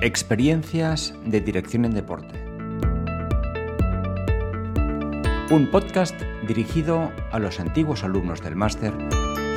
[0.00, 2.40] Experiencias de Dirección en Deporte.
[5.50, 6.14] Un podcast
[6.46, 8.94] dirigido a los antiguos alumnos del máster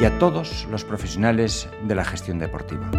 [0.01, 2.89] y a todos los profesionales de la gestión deportiva.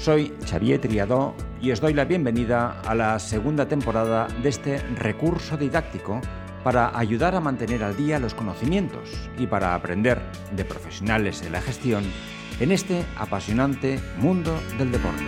[0.00, 5.56] Soy Xavier Triadó y os doy la bienvenida a la segunda temporada de este recurso
[5.56, 6.20] didáctico
[6.64, 10.20] para ayudar a mantener al día los conocimientos y para aprender
[10.56, 12.02] de profesionales de la gestión
[12.60, 15.24] en este apasionante mundo del deporte.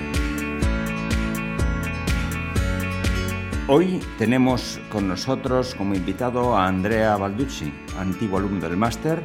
[3.67, 9.23] Hoy tenemos con nosotros como invitado a Andrea Balducci, antiguo alumno del máster.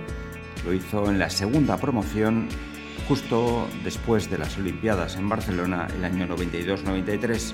[0.65, 2.49] Lo hizo en la segunda promoción
[3.07, 7.53] justo después de las Olimpiadas en Barcelona el año 92-93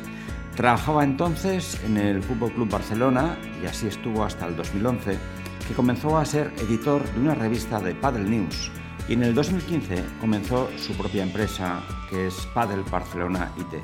[0.60, 5.18] Trabajaba entonces en el Fútbol Club Barcelona y así estuvo hasta el 2011,
[5.66, 8.70] que comenzó a ser editor de una revista de Paddle News
[9.10, 13.84] y en el 2015 comenzó su propia empresa que es Paddle Barcelona IT.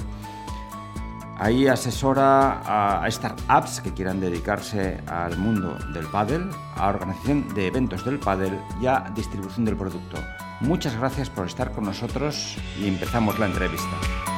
[1.37, 2.61] Ahí asesora
[3.01, 8.57] a startups que quieran dedicarse al mundo del paddle, a organización de eventos del paddle
[8.79, 10.17] y a distribución del producto.
[10.61, 14.34] Muchas gracias por estar con nosotros y empezamos la entrevista.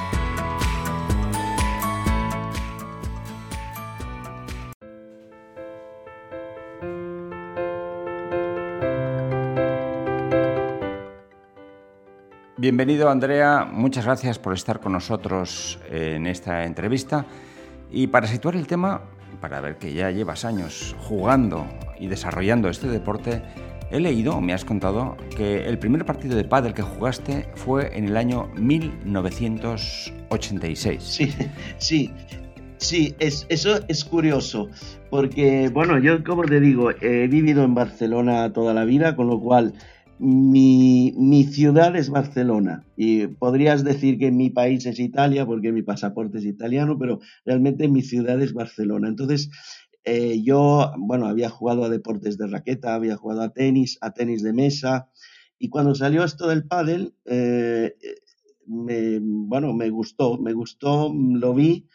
[12.59, 17.23] Bienvenido Andrea, muchas gracias por estar con nosotros en esta entrevista.
[17.91, 19.03] Y para situar el tema,
[19.39, 21.67] para ver que ya llevas años jugando
[21.99, 23.43] y desarrollando este deporte,
[23.91, 28.05] he leído, me has contado, que el primer partido de pádel que jugaste fue en
[28.05, 31.03] el año 1986.
[31.03, 31.31] Sí,
[31.77, 32.11] sí.
[32.79, 34.69] Sí, es, eso es curioso,
[35.09, 39.39] porque, bueno, yo como te digo, he vivido en Barcelona toda la vida, con lo
[39.39, 39.73] cual
[40.19, 42.85] mi, mi, ciudad es Barcelona.
[42.95, 47.87] Y podrías decir que mi país es Italia porque mi pasaporte es italiano, pero realmente
[47.87, 49.07] mi ciudad es Barcelona.
[49.07, 49.49] Entonces,
[50.03, 54.41] eh, yo, bueno, había jugado a deportes de raqueta, había jugado a tenis, a tenis
[54.41, 55.09] de mesa.
[55.59, 57.95] Y cuando salió esto del pádel, eh,
[58.65, 61.87] bueno, me gustó, me gustó, lo vi.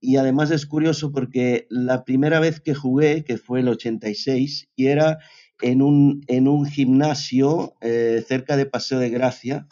[0.00, 4.86] Y además es curioso porque la primera vez que jugué, que fue el 86, y
[4.86, 5.20] era
[5.62, 9.66] en un, en un gimnasio eh, cerca de Paseo de Gracia,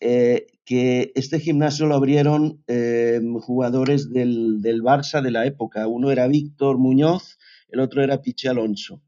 [0.00, 5.86] eh, que este gimnasio lo abrieron eh, jugadores del, del, Barça de la época.
[5.86, 9.02] Uno era Víctor Muñoz, el otro era Pichi Alonso.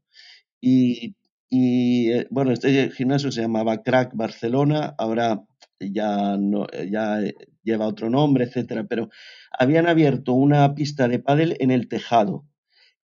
[0.61, 1.15] Y,
[1.49, 5.43] y bueno, este gimnasio se llamaba Crack Barcelona, ahora
[5.79, 7.21] ya, no, ya
[7.63, 9.09] lleva otro nombre, etcétera, pero
[9.57, 12.45] habían abierto una pista de pádel en el tejado.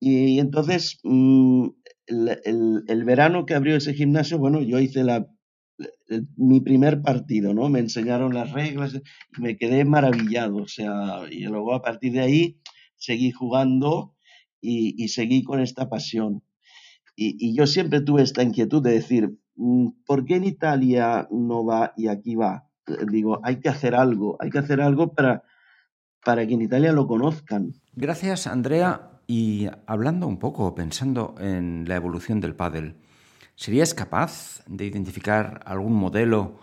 [0.00, 1.69] Y, entonces mm,
[2.06, 5.26] el, verano que abrió ese gimnasio, bueno, yo hice la,
[6.37, 7.69] mi primer partido, ¿no?
[7.69, 12.20] Me enseñaron las reglas y me quedé maravillado, o sea, y luego a partir de
[12.20, 12.60] ahí
[12.97, 14.14] seguí jugando
[14.60, 16.43] y, seguí con esta pasión.
[17.16, 21.93] Y, yo siempre tuve esta inquietud de decir, mm, ¿por qué en Italia no va
[21.97, 22.69] y aquí va?
[23.10, 25.43] Digo, hay que hacer algo, hay que hacer algo para,
[26.25, 27.72] para que en Italia lo conozcan.
[27.93, 29.13] Gracias, Andrea.
[29.27, 32.97] Y hablando un poco, pensando en la evolución del pádel,
[33.57, 36.59] ¿serías capaz de identificar algún modelo?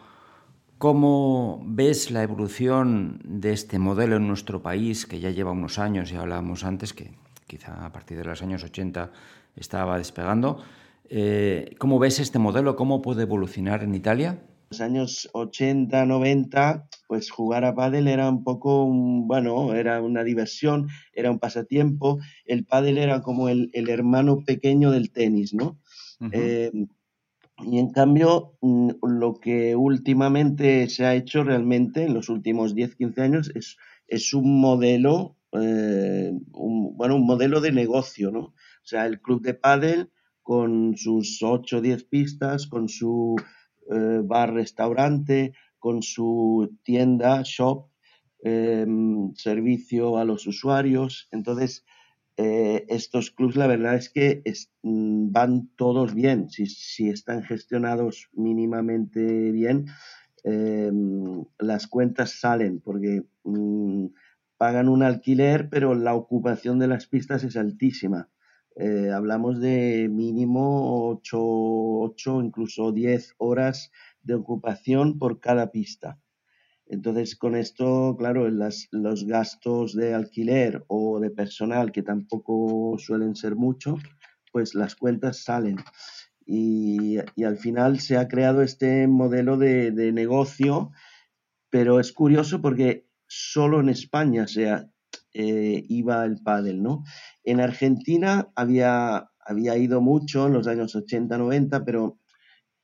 [0.78, 6.12] ¿Cómo ves la evolución de este modelo en nuestro país, que ya lleva unos años,
[6.12, 7.12] y hablábamos antes, que
[7.48, 9.12] quizá a partir de los años 80
[9.56, 10.62] estaba despegando?
[11.10, 12.76] Eh, ¿Cómo ves este modelo?
[12.76, 14.40] ¿Cómo puede evolucionar en Italia?
[14.72, 20.88] Los años 80, 90, pues jugar a pádel era un poco, bueno, era una diversión,
[21.14, 22.20] era un pasatiempo.
[22.46, 25.78] El pádel era como el, hermano pequeño del tenis, ¿no?
[26.32, 26.72] Eh,
[27.64, 32.96] y en cambio, mm, lo que últimamente se ha hecho realmente en los últimos 10,
[32.96, 33.76] 15 años es,
[34.08, 38.40] es un modelo, eh, bueno, un modelo de negocio, ¿no?
[38.40, 40.12] O sea, el club de pádel
[40.44, 43.36] con sus 8 o 10 pistas, con su
[43.92, 47.90] eh, bar-restaurante, con su tienda, shop,
[48.44, 51.28] em, servicio a los usuarios.
[51.32, 51.86] Entonces,
[52.38, 54.42] eh, estos clubs la verdad es que
[54.84, 59.88] mm, van todos bien, si, están gestionados mínimamente bien,
[60.44, 64.06] em, las cuentas salen porque mm,
[64.58, 68.30] pagan un alquiler, pero la ocupación de las pistas es altísima.
[68.76, 73.92] Eh, hablamos de mínimo 8, incluso 10 horas
[74.22, 76.20] de ocupación por cada pista.
[76.86, 83.56] Entonces, con esto, claro, los gastos de alquiler o de personal, que tampoco suelen ser
[83.56, 83.98] mucho,
[84.52, 85.78] pues las cuentas salen.
[86.46, 90.92] Y, al final se ha creado este modelo de, negocio
[91.70, 94.92] pero es curioso porque solo en España sea,
[95.34, 97.04] eh, iba el pádel, ¿no?
[97.44, 102.20] En Argentina había, había ido mucho en los años 80, 90, pero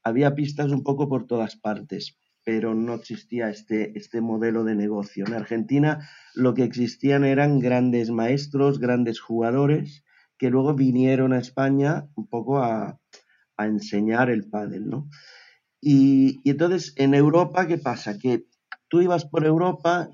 [0.03, 5.25] había pistas un poco por todas partes, pero no existía este, este modelo de negocio.
[5.27, 10.05] En Argentina lo que existían eran grandes maestros, grandes jugadores,
[10.37, 12.99] que luego vinieron a España un poco a,
[13.59, 15.09] enseñar el pádel, ¿no?
[15.81, 18.19] Y, y, entonces en Europa, ¿qué pasa?
[18.19, 18.45] Que
[18.87, 20.09] tú ibas por Europa,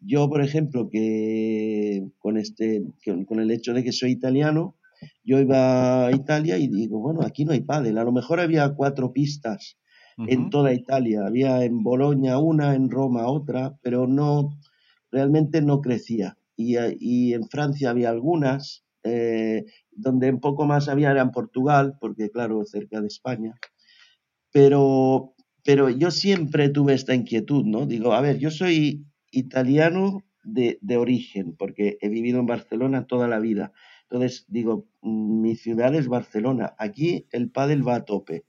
[0.00, 2.82] yo por ejemplo, que con, este,
[3.26, 4.76] con el hecho de que soy italiano,
[5.24, 7.98] yo iba a Italia y digo, bueno, aquí no hay pádel.
[7.98, 9.76] A lo mejor había cuatro pistas
[10.16, 11.26] en toda Italia.
[11.26, 14.58] Había en Bolonia una, en Roma otra, pero no,
[15.10, 16.38] realmente no crecía.
[16.56, 21.96] Y, y en Francia había algunas, eh, donde un poco más había era en Portugal,
[22.00, 23.54] porque claro, cerca de España.
[24.52, 25.33] Pero,
[25.64, 27.86] pero yo siempre tuve esta inquietud, ¿no?
[27.86, 33.28] Digo, a ver, yo soy italiano de, de origen, porque he vivido en Barcelona toda
[33.28, 33.72] la vida
[34.14, 36.74] entonces, digo, mi ciudad es Barcelona.
[36.78, 38.44] Aquí el pádel va a tope.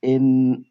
[0.00, 0.66] En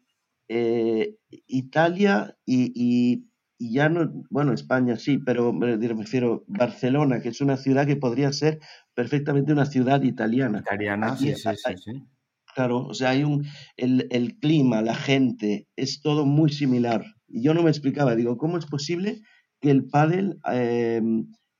[0.48, 3.24] eh, Italia y,
[3.58, 8.32] ya no, bueno, España sí, pero me refiero Barcelona, que es una ciudad que podría
[8.32, 8.58] ser
[8.94, 10.60] perfectamente una ciudad italiana.
[10.60, 12.06] Italiana, sí, sí, sí,
[12.54, 17.04] Claro, o sea, hay un, el, clima, la gente, es todo muy similar.
[17.28, 19.20] Y yo no me explicaba, digo, ¿cómo es posible
[19.60, 21.00] que el pádel eh,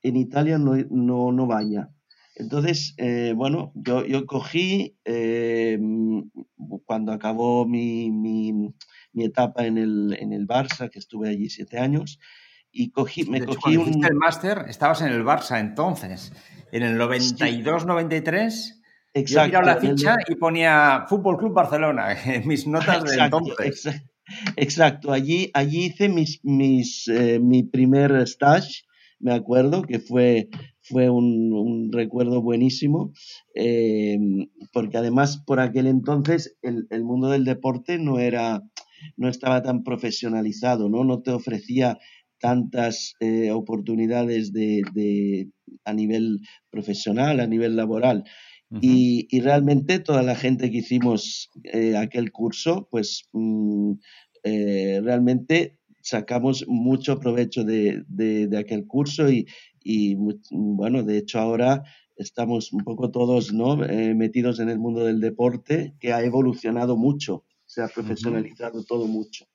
[0.03, 1.89] en Italia no, no, no vaya?
[2.35, 5.79] Entonces, eh, bueno, yo, yo cogí, eh,
[6.85, 8.73] cuando acabó mi, mi,
[9.15, 12.19] etapa en el, en el Barça, que estuve allí siete años,
[12.71, 14.03] y cogí, me cogí un...
[14.03, 16.33] el máster, estabas en el Barça entonces,
[16.71, 18.80] en el 92-93...
[19.13, 19.53] Exacto.
[19.53, 24.03] Yo la ficha y ponía Fútbol Club Barcelona en mis notas de entonces.
[24.55, 28.83] Exacto, allí, allí hice mis, mis, eh, mi primer stage,
[29.19, 30.47] me acuerdo, que fue
[30.91, 33.13] fue un, recuerdo buenísimo,
[33.55, 34.17] eh,
[34.73, 38.61] porque además por aquel entonces el, mundo del deporte no era,
[39.15, 41.03] no estaba tan profesionalizado, ¿no?
[41.03, 41.97] No te ofrecía
[42.39, 45.49] tantas eh, oportunidades de,
[45.85, 46.39] a nivel
[46.71, 48.23] profesional, a nivel laboral.
[48.79, 53.93] Y, realmente toda la gente que hicimos eh, aquel curso, pues mm,
[54.43, 59.47] realmente sacamos mucho provecho de, de, aquel curso y,
[59.83, 60.15] y
[60.51, 61.83] bueno, de hecho ahora
[62.21, 63.83] estamos un poco todos ¿no?
[63.83, 69.07] Eh, metidos en el mundo del deporte que ha evolucionado mucho, se ha profesionalizado todo
[69.07, 69.45] mucho.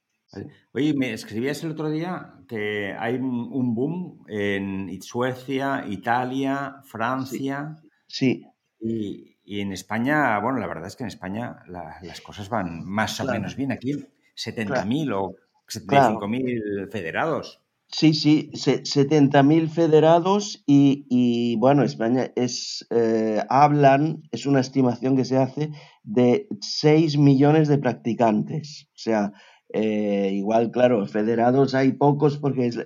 [0.72, 7.76] Oye, me escribías el otro día que hay un boom en Suecia, Italia, Francia.
[8.08, 8.44] Sí.
[8.80, 13.18] Y, y, en España, bueno, la verdad es que en España las cosas van más
[13.20, 13.72] o menos bien.
[13.72, 13.92] Aquí
[14.36, 15.34] 70.000 o
[15.68, 17.62] 75.000 federados.
[17.88, 25.36] Sí, sí, 70.000 federados y, bueno, España es, eh, hablan, es una estimación que se
[25.36, 25.70] hace
[26.02, 28.88] de 6 millones de practicantes.
[28.88, 29.32] O sea,
[29.72, 32.78] eh, igual, claro, federados hay pocos porque es,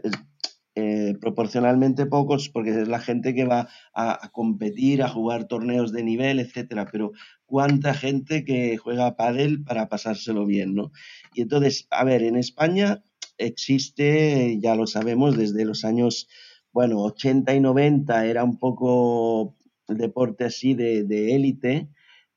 [0.77, 6.05] eh, proporcionalmente pocos porque es la gente que va a, competir, a jugar torneos de
[6.05, 7.11] nivel, etcétera, pero
[7.45, 10.93] cuánta gente que juega pádel para pasárselo bien, ¿no?
[11.35, 13.03] Y entonces, a ver, en España
[13.37, 16.29] existe, ya lo sabemos, desde los años,
[16.73, 19.57] bueno, 80 y 90 era un poco
[19.89, 21.89] el deporte así de, élite,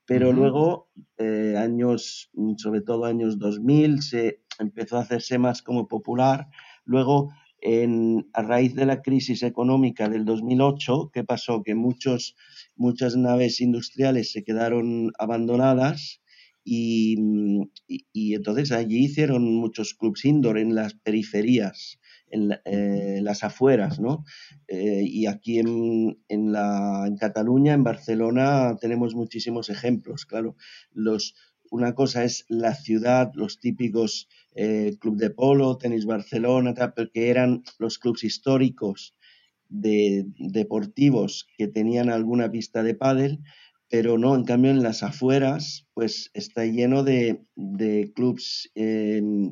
[0.06, 0.88] pero luego,
[1.18, 6.48] eh, años, sobre todo años 2000, se empezó a hacerse más como popular.
[6.84, 7.30] Luego,
[7.64, 11.62] en, a raíz de la crisis económica del 2008, ¿qué pasó?
[11.64, 12.36] Que muchos,
[12.76, 16.20] muchas naves industriales se quedaron abandonadas
[16.66, 21.98] Mm, y, entonces allí hicieron muchos clubs indoor en las periferias,
[22.30, 24.24] en, eh, las afueras, ¿no?
[24.68, 30.56] Eh, y aquí en, en, la, en Cataluña, en Barcelona, tenemos muchísimos ejemplos, claro.
[30.92, 31.34] Los,
[31.70, 36.74] una cosa es la ciudad, los típicos eh, club de polo, tenis Barcelona,
[37.12, 39.14] que eran los clubs históricos
[39.68, 43.40] de, deportivos que tenían alguna pista de pádel,
[43.88, 48.12] pero no, en cambio en las afueras, pues está lleno de, de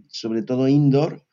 [0.08, 1.24] sobre todo indoor,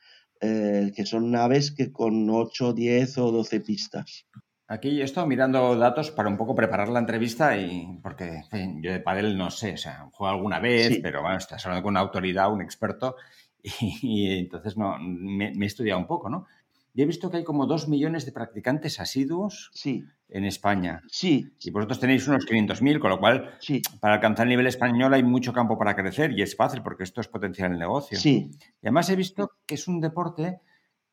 [0.42, 4.26] eh, que son naves que con 8, 10 o 12 pistas.
[4.72, 8.44] Aquí he estado mirando datos para un poco preparar la entrevista y porque
[8.82, 11.94] yo de pádel no sé, o sea, juego alguna vez, pero bueno, estás hablando con
[11.94, 13.16] una autoridad, un experto
[13.64, 16.46] y, entonces no, me, me, he estudiado un poco, ¿no?
[16.94, 20.06] Y he visto que hay como dos millones de practicantes asiduos sí.
[20.28, 21.02] en España.
[21.08, 21.52] Sí.
[21.62, 23.82] Y vosotros tenéis unos 500.000, con lo cual, sí.
[24.00, 27.22] para alcanzar el nivel español hay mucho campo para crecer y es fácil porque esto
[27.22, 28.20] es potenciar el negocio.
[28.20, 28.52] Sí.
[28.84, 30.60] Y además he visto que es un deporte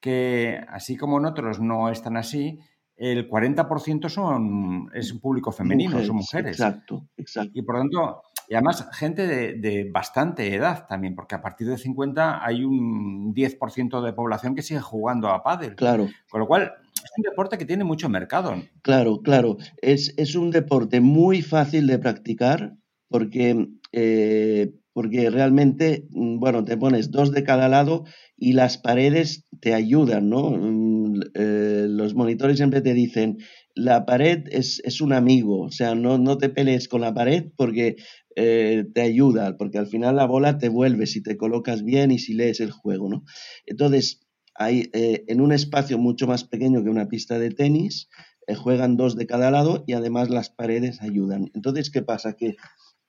[0.01, 2.61] que, así como en otros no están así,
[2.97, 6.53] el 40% son, es un público femenino, son mujeres.
[6.53, 7.53] Exacto, exacto.
[7.55, 11.77] Y por lo tanto, y además gente de, bastante edad también, porque a partir de
[11.77, 15.75] 50 hay un 10% de población que sigue jugando a pádel.
[15.77, 16.09] Claro.
[16.31, 18.55] Con lo cual, es un deporte que tiene mucho mercado.
[18.83, 19.59] Claro, claro.
[19.83, 22.77] Es, es un deporte muy fácil de practicar
[23.09, 29.47] porque eh, porque realmente, mm, bueno, te pones dos de cada lado y las paredes
[29.61, 30.53] te ayudan, ¿no?
[30.53, 33.39] Mm, eh, los monitores siempre te dicen,
[33.75, 37.97] la pared es, un amigo, o sea, no, no te pelees con la pared porque
[38.37, 42.19] eh, te ayuda, porque al final la bola te vuelve si te colocas bien y
[42.19, 43.25] si lees el juego, ¿no?
[43.67, 48.09] Entonces, hay, eh, en un espacio mucho más pequeño que una pista de tenis,
[48.55, 51.51] juegan dos de cada lado y además las paredes ayudan.
[51.55, 52.35] Entonces, ¿qué pasa?
[52.35, 52.57] Que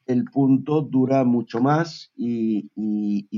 [0.08, 2.70] el punto dura mucho más y,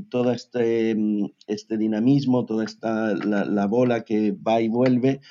[0.10, 5.22] todo este, mm, este, dinamismo, toda esta, la, bola que va y vuelve,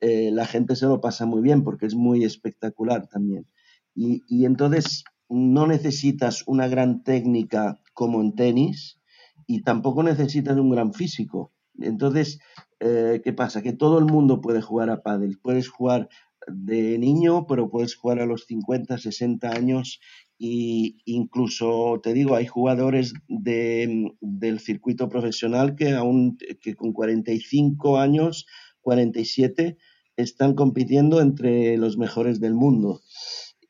[0.00, 3.46] eh, la gente se lo pasa muy bien porque es muy espectacular también.
[3.94, 9.00] Y, entonces no necesitas una gran técnica como en tenis
[9.46, 11.52] y tampoco necesitas un gran físico.
[11.78, 12.38] Entonces,
[12.80, 13.62] eh, ¿qué pasa?
[13.62, 15.38] Que todo el mundo puede jugar a pádel.
[15.42, 16.08] Puedes jugar
[16.46, 20.00] de niño, pero puedes jugar a los 50, 60 años
[20.44, 27.98] y incluso te digo, hay jugadores de, del circuito profesional que aún que con 45
[27.98, 28.46] años,
[28.80, 29.76] 47,
[30.16, 33.02] están compitiendo entre los mejores del mundo.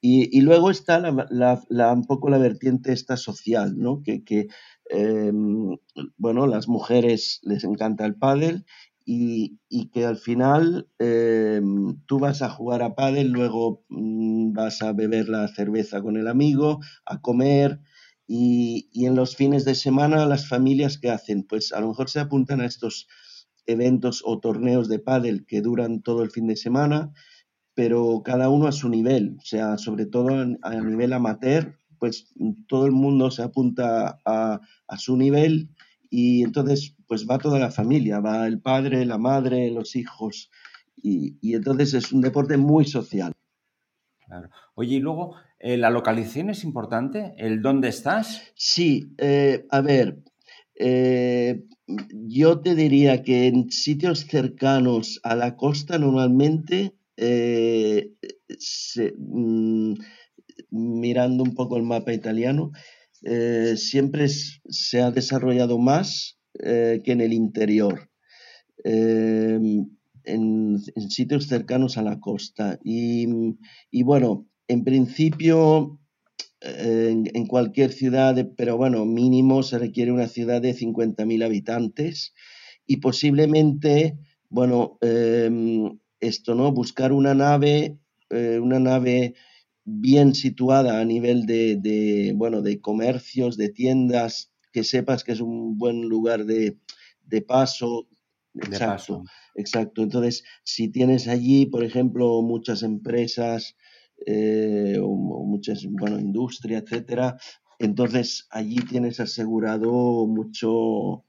[0.01, 4.03] Y, luego está la, la, un poco la vertiente esta social, ¿no?
[4.03, 4.49] Que, que
[4.89, 5.77] em,
[6.17, 8.65] bueno, las mujeres les encanta el pádel
[9.05, 9.59] y,
[9.93, 15.29] que al final em, tú vas a jugar a pádel, luego mm, vas a beber
[15.29, 17.81] la cerveza con el amigo, a comer
[18.27, 22.21] y, en los fines de semana las familias que hacen, pues a lo mejor se
[22.21, 23.09] apuntan a estos
[23.67, 27.13] eventos o torneos de pádel que duran todo el fin de semana,
[27.75, 30.29] pero cada uno a su nivel, o sea, sobre todo
[30.63, 32.33] a nivel amateur, pues
[32.69, 35.71] todo el mundo se apunta a, a su nivel
[36.11, 40.51] y entonces pues va toda la familia, va el padre, la madre, los hijos
[40.97, 43.35] y, entonces es un deporte muy social.
[44.25, 44.49] Claro.
[44.75, 47.35] Oye, y luego, eh, ¿la localización es importante?
[47.37, 48.51] ¿El dónde estás?
[48.55, 50.23] Sí, eh, a ver,
[50.75, 51.67] eh,
[52.15, 56.95] yo te diría que en sitios cercanos a la costa normalmente,
[59.19, 59.95] mm,
[60.71, 62.73] mirando un poco el mapa italiano,
[63.77, 68.11] siempre se ha desarrollado más eh, que en el interior,
[68.85, 69.89] em,
[70.25, 70.79] en,
[71.09, 72.79] sitios cercanos a la costa.
[72.85, 73.27] Y,
[74.05, 75.99] bueno, en principio,
[76.61, 82.35] en, cualquier ciudad, pero bueno, mínimo se requiere una ciudad de 50.000 habitantes
[82.87, 84.19] y posiblemente,
[84.49, 86.73] bueno, em, esto, ¿no?
[86.73, 87.99] Buscar una nave,
[88.31, 89.35] eh, una nave
[89.85, 95.79] bien situada a nivel de, bueno, de comercios, de tiendas, que sepas que es un
[95.79, 96.79] buen lugar de,
[97.47, 98.09] paso.
[98.55, 99.25] Exacto,
[99.55, 100.03] exacto.
[100.03, 103.77] Entonces, si tienes allí, por ejemplo, muchas empresas
[104.27, 105.09] eh, o,
[105.45, 107.39] muchas, bueno, industria, etcétera,
[107.79, 111.25] entonces allí tienes asegurado mucho,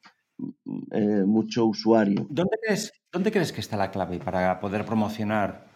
[0.91, 2.27] eh, mucho usuario.
[2.29, 5.67] ¿Dónde crees, ¿Dónde crees que está la clave para poder promocionar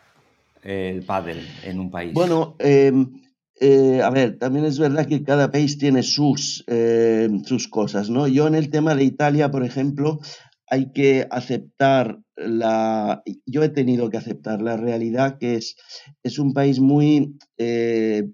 [0.63, 2.13] el pádel en un país?
[2.13, 3.21] Bueno, em,
[3.59, 8.27] eh, a ver, también es verdad que cada país tiene sus, em, sus cosas, ¿no?
[8.27, 10.19] Yo en el tema de Italia, por ejemplo,
[10.67, 13.23] hay que aceptar la...
[13.45, 15.75] Yo he tenido que aceptar la realidad que es,
[16.23, 17.37] es un país muy...
[17.57, 18.29] Eh,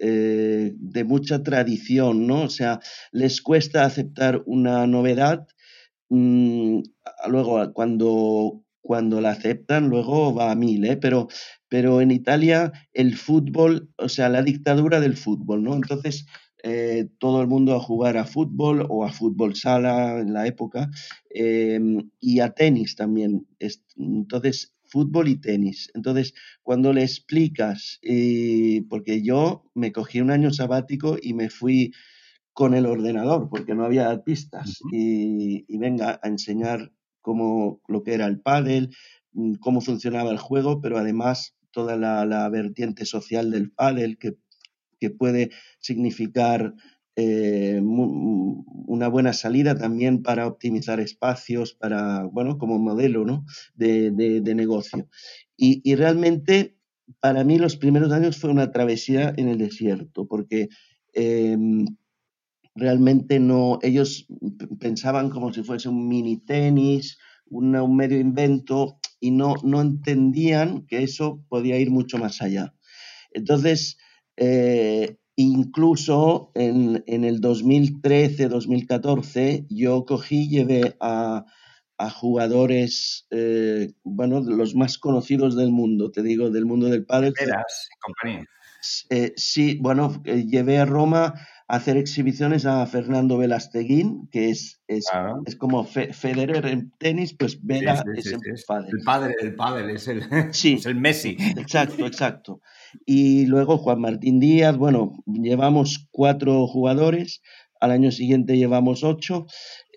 [0.00, 2.42] eh, de, mucha tradición, ¿no?
[2.42, 2.80] O sea,
[3.12, 5.46] les cuesta aceptar una novedad.
[6.08, 6.80] Mm,
[7.28, 10.96] luego, cuando, cuando la aceptan, luego va a mil, ¿eh?
[10.96, 11.28] Pero,
[11.68, 15.74] pero en Italia el fútbol, o sea, la dictadura del fútbol, ¿no?
[15.74, 16.26] Entonces,
[16.64, 20.90] eh, todo el mundo a jugar a fútbol o a fútbol sala en la época
[21.30, 23.46] em, y a tenis también.
[23.96, 25.90] Entonces, fútbol y tenis.
[25.94, 28.00] Entonces, cuando le explicas,
[28.88, 31.92] porque yo me cogí un año sabático y me fui
[32.52, 38.14] con el ordenador, porque no había pistas, y, y venga a enseñar como lo que
[38.14, 38.90] era el pádel,
[39.32, 44.36] mm, cómo funcionaba el juego, pero además toda la, vertiente social del pádel que,
[45.00, 46.74] que puede significar
[47.16, 53.44] eh, una buena salida también para optimizar espacios, para, bueno, como modelo ¿no?
[53.74, 55.08] de, de, negocio.
[55.56, 56.76] Y, y, realmente,
[57.20, 60.68] para mí los primeros años fue una travesía en el desierto, porque
[61.12, 61.86] em,
[62.76, 64.26] realmente no, ellos
[64.78, 67.18] pensaban como si fuese un mini tenis,
[67.50, 72.74] un medio invento y no, no entendían que eso podía ir mucho más allá.
[73.32, 73.96] Entonces,
[74.36, 81.46] eh, incluso en, el 2013-2014 yo cogí y llevé a,
[82.14, 87.34] jugadores, eh, bueno, los más conocidos del mundo, te digo, del mundo del pádel.
[88.00, 88.46] compañía.
[89.10, 91.34] Eh, sí, bueno, llevé a Roma
[91.68, 95.04] hacer exhibiciones a Fernando Velasteguín, que es, es,
[95.44, 98.88] es como Federer en tenis, pues Vela es el padre.
[98.90, 101.36] El padre del pádel, es el, es el Messi.
[101.58, 102.62] Exacto, exacto.
[103.04, 107.42] Y luego Juan Martín Díaz, bueno, llevamos cuatro jugadores,
[107.80, 109.44] al año siguiente llevamos ocho,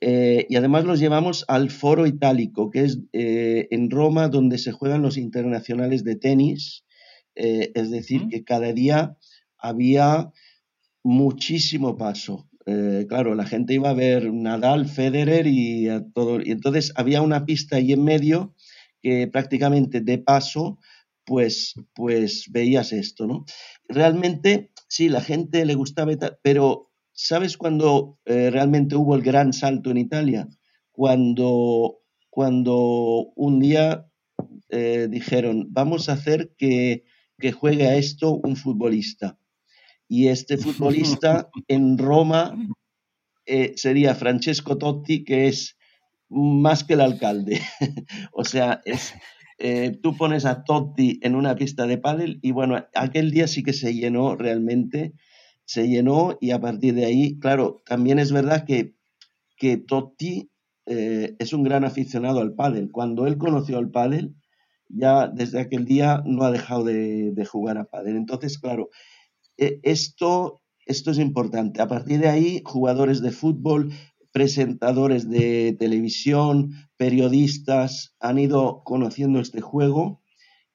[0.02, 4.74] eh, y además los llevamos al Foro Itálico, que es eh, en Roma donde se
[4.74, 6.84] juegan los internacionales de tenis,
[7.36, 9.16] eh, es decir, que cada día
[9.58, 10.32] había
[11.04, 12.48] muchísimo paso.
[12.66, 16.42] Eh, claro, la gente iba a ver Nadal, Federer y a todo.
[16.42, 18.56] Y entonces había una pista ahí en medio
[19.02, 20.78] que prácticamente de paso,
[21.26, 23.46] pues, pues veías esto, ¿no?
[23.88, 26.12] Realmente, sí, la gente le gustaba,
[26.44, 30.48] pero ¿sabes cuándo eh, realmente hubo el gran salto en Italia?
[30.92, 34.08] Cuando, cuando un día
[34.70, 37.06] eh, dijeron, vamos a hacer que,
[37.40, 39.40] que juegue a esto un futbolista
[40.12, 42.54] y este futbolista en Roma
[43.46, 45.78] eh, sería Francesco Totti, que es
[46.28, 47.62] más que el alcalde.
[48.34, 49.14] o sea, es,
[49.58, 53.64] eh, tú pones a Totti en una pista de pádel y bueno, aquel día sí
[53.64, 55.14] que se llenó realmente,
[55.64, 58.96] se llenó y a partir de ahí, claro, también es verdad que,
[59.56, 60.52] que Totti
[60.88, 62.92] eh, es un gran aficionado al pádel.
[62.92, 64.36] Cuando él conoció al pádel,
[64.90, 68.18] ya desde aquel día no ha dejado de, de jugar a pádel.
[68.18, 68.90] Entonces, claro,
[69.84, 71.82] esto, esto es importante.
[71.82, 73.92] A partir de ahí, jugadores de fútbol,
[74.32, 80.22] presentadores de televisión, periodistas han ido conociendo este juego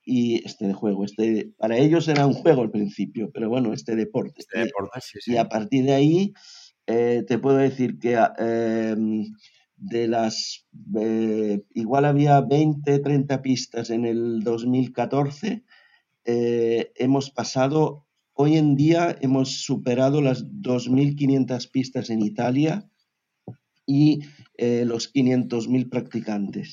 [0.05, 4.35] y este juego, este para ellos era un juego al principio, pero bueno, este deporte.
[4.39, 6.33] Este y a partir de ahí
[6.87, 9.25] eh, te puedo decir que em,
[9.77, 10.65] de las
[11.01, 15.65] eh, igual había 20, 30 pistas en el 2014,
[16.25, 18.06] eh, hemos pasado
[18.39, 22.87] Hoy en día hemos superado las 2.500 pistas en Italia
[23.87, 24.25] y
[24.59, 26.71] eh, los 500.000 practicantes.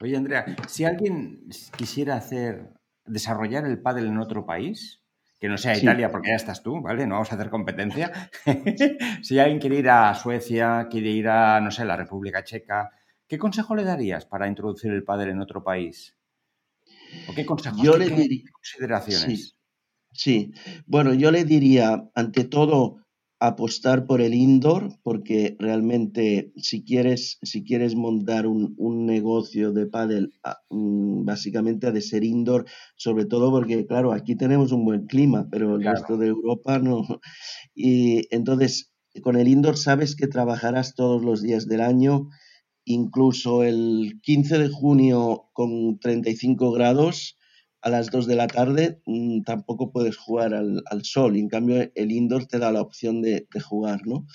[0.00, 2.72] Oye, Andrea, si alguien quisiera hacer,
[3.04, 5.02] desarrollar el pádel en otro país,
[5.38, 7.06] que no sea Italia, porque ya estás tú, ¿vale?
[7.06, 8.30] No vamos a hacer competencia.
[9.22, 12.90] si alguien quiere ir a Suecia, quiere ir a, no sé, la República Checa,
[13.28, 16.16] ¿qué consejo le darías para introducir el pádel en otro país?
[17.28, 19.48] ¿O qué consejos, Yo le diría, consideraciones?
[19.50, 19.55] Sí,
[20.86, 22.98] bueno, yo le diría, ante todo,
[23.38, 28.74] apostar por el indoor, porque realmente si quieres, si quieres montar un,
[29.06, 32.64] negocio de pádel, ah, mm, básicamente ha de ser indoor,
[32.96, 37.02] sobre todo porque, claro, aquí tenemos un buen clima, pero el resto de Europa no.
[37.74, 42.28] Y entonces, con el indoor sabes que trabajarás todos los días del año,
[42.84, 47.36] incluso el 15 de junio con 35 grados,
[47.86, 51.88] a las 2 de la tarde mm, tampoco puedes jugar al, sol y en cambio
[51.94, 54.26] el indoor te da la opción de, jugar, ¿no?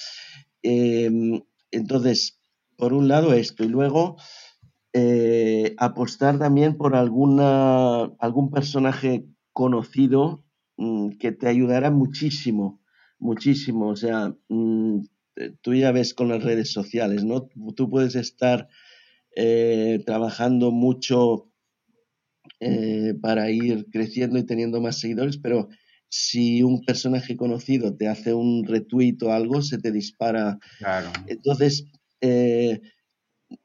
[0.64, 2.40] Em, entonces,
[2.78, 4.16] por un lado esto y luego
[4.94, 10.46] eh, apostar también por alguna, algún personaje conocido
[10.78, 12.82] mm, que te ayudará muchísimo,
[13.20, 13.90] muchísimo.
[13.90, 15.02] O sea, mm,
[15.60, 17.50] tú ya ves con las redes sociales, ¿no?
[17.76, 18.70] Tú puedes estar
[19.36, 21.51] eh, trabajando mucho
[22.64, 25.68] eh, para ir creciendo y teniendo más seguidores, pero
[26.10, 30.60] si un personaje conocido te hace un retweet o algo, se te dispara.
[31.26, 31.88] Entonces,
[32.22, 32.82] eh,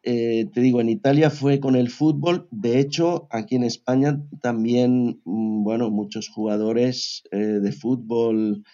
[0.02, 2.48] eh, te digo, en Italia fue con el fútbol.
[2.50, 8.64] De hecho, aquí en España también, mm, bueno, muchos jugadores de fútbol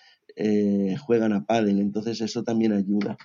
[1.04, 3.18] juegan a pádel, entonces eso también ayuda.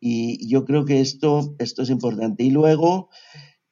[0.00, 2.44] Y yo creo que esto, esto es importante.
[2.44, 3.08] Y luego,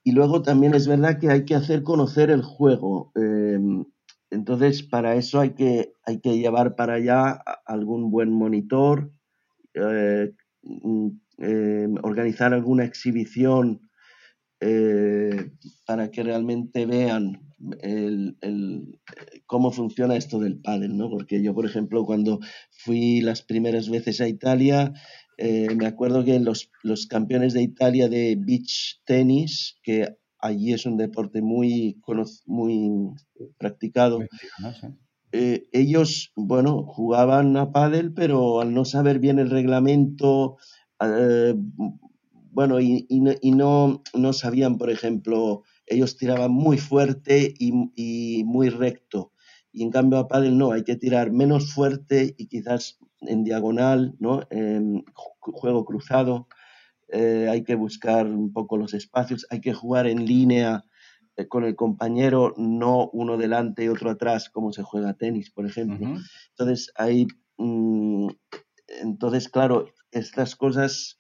[0.09, 3.13] y luego también es verdad que hay que hacer conocer el juego.
[3.15, 3.85] Em,
[4.31, 7.33] entonces, para eso hay que, hay que llevar para allá
[7.67, 9.13] algún buen monitor,
[9.75, 13.83] eh, mm, em, organizar alguna exhibición
[14.61, 15.51] eh,
[15.87, 17.43] para que realmente vean
[19.45, 21.11] cómo funciona esto del pádel, ¿no?
[21.11, 22.41] Porque yo, por ejemplo, cuando
[22.71, 24.95] fui las primeras veces a Italia,
[25.39, 30.85] eh, me acuerdo que los, los campeones de Italia de beach tenis, que allí es
[30.85, 32.01] un deporte muy,
[32.47, 33.15] muy
[33.57, 34.19] practicado,
[35.31, 40.57] eh, ellos, bueno, jugaban a pádel, pero al no saber bien el reglamento,
[41.01, 41.55] eh,
[42.51, 49.33] bueno, y, no, no, sabían, por ejemplo, ellos tiraban muy fuerte y, muy recto.
[49.71, 54.15] Y en cambio a pádel no, hay que tirar menos fuerte y quizás en diagonal,
[54.19, 54.43] ¿no?
[55.41, 56.49] Juego cruzado.
[57.11, 60.85] Eh, hay que buscar un poco los espacios, hay que jugar en línea
[61.37, 65.65] eh, con el compañero, no uno delante y otro atrás, como se juega tenis, por
[65.65, 66.19] ejemplo.
[66.51, 67.27] Entonces, hay,
[67.57, 68.29] mm,
[69.01, 71.19] entonces, claro, estas cosas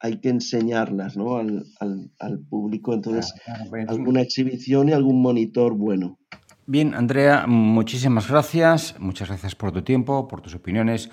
[0.00, 1.36] hay que enseñarlas ¿no?
[1.36, 2.94] al, público.
[2.94, 3.34] Entonces,
[3.88, 6.18] alguna exhibición y algún monitor bueno.
[6.66, 8.94] Bien, Andrea, muchísimas gracias.
[8.98, 11.10] Muchas gracias por tu tiempo, por tus opiniones,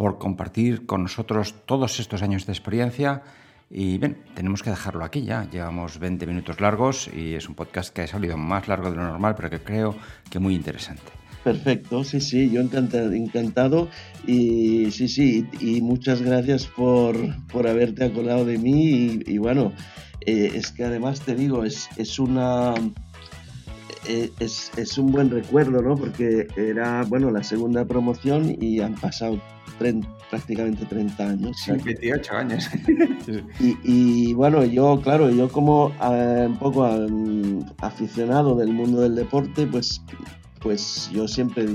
[0.00, 3.20] por compartir con nosotros todos estos años de experiencia
[3.68, 5.46] y bien, tenemos que dejarlo aquí ya.
[5.50, 9.02] Llevamos 20 minutos largos y es un podcast que ha salido más largo de lo
[9.02, 9.94] normal, pero que creo
[10.30, 11.12] que muy interesante.
[11.44, 13.90] Perfecto, sí, sí, yo encantado, encantado
[14.26, 17.16] y sí, sí, y muchas gracias por,
[17.48, 19.74] por haberte acordado de mí y, bueno,
[20.24, 22.72] eh, es que además te digo, es, es una...
[24.08, 25.94] Eh, es, es, un buen recuerdo, ¿no?
[25.94, 29.38] Porque era, bueno, la segunda promoción y han pasado
[29.78, 31.56] prácticamente 30 años.
[31.58, 32.68] Sí, 28 años.
[33.60, 36.88] y, bueno, yo, claro, yo como eh, un poco
[37.78, 40.02] aficionado del mundo del deporte, pues,
[40.60, 41.66] pues yo siempre,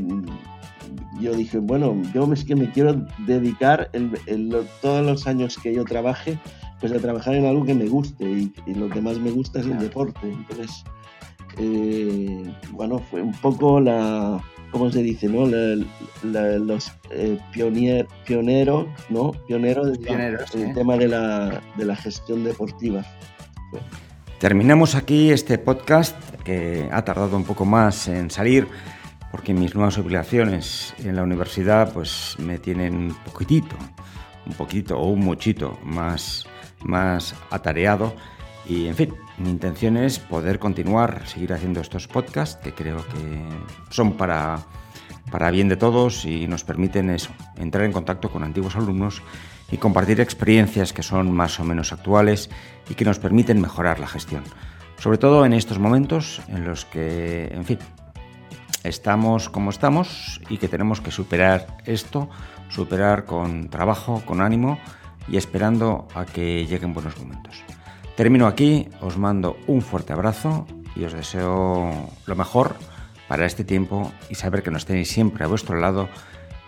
[1.20, 3.92] yo dije, bueno, yo es que me quiero dedicar
[4.82, 6.40] todos los años que yo trabaje,
[6.80, 9.66] pues a trabajar en algo que me guste y, lo que más me gusta es
[9.66, 10.20] el deporte.
[10.24, 10.84] Entonces,
[11.58, 15.28] eh, bueno, fue un poco la ¿cómo se dice?
[15.28, 15.46] ¿no?
[15.46, 17.40] los eh,
[18.26, 19.32] pioneros, ¿no?
[19.48, 23.04] Pioneros del tema de la, gestión deportiva.
[24.40, 28.68] Terminamos aquí este podcast que ha tardado un poco más en salir
[29.32, 33.76] porque mis nuevas obligaciones en la universidad pues me tienen un poquitito,
[34.46, 36.46] un poquito o un muchito más,
[36.84, 38.14] más atareado
[38.68, 43.50] y en fin, mi intención es poder continuar, seguir haciendo estos podcasts que creo que
[43.90, 44.60] son para,
[45.32, 49.22] para bien de todos y nos permiten eso, entrar en contacto con antiguos alumnos
[49.72, 52.50] y compartir experiencias que son más o menos actuales
[52.90, 54.44] y que nos permiten mejorar la gestión.
[54.98, 57.80] Sobre todo en estos momentos en los que, en fin,
[58.84, 62.30] estamos como estamos y que tenemos que superar esto,
[62.70, 64.80] superar con trabajo, con ánimo
[65.28, 67.64] y esperando a que lleguen buenos momentos.
[68.16, 72.76] Termino aquí, os mando un fuerte abrazo y os deseo lo mejor
[73.28, 76.08] para este tiempo y saber que nos tenéis siempre a vuestro lado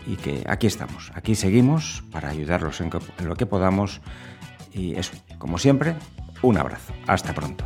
[0.05, 2.89] y que aquí estamos, aquí seguimos para ayudaros en,
[3.23, 4.01] lo que podamos
[4.73, 5.95] y eso, como siempre,
[6.41, 6.93] un abrazo.
[7.07, 7.65] Hasta pronto.